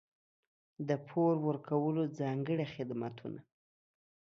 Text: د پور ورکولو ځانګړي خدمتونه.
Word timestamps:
د 0.87 0.89
پور 1.07 1.33
ورکولو 1.47 2.01
ځانګړي 2.19 2.65
خدمتونه. 2.75 3.39